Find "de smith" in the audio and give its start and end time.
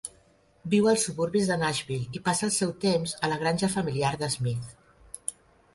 4.25-4.75